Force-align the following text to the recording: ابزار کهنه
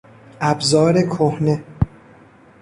ابزار 0.39 1.01
کهنه 1.01 1.63